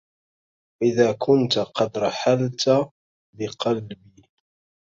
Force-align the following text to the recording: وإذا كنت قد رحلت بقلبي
وإذا 0.81 1.11
كنت 1.19 1.59
قد 1.59 1.97
رحلت 1.97 2.89
بقلبي 3.33 4.27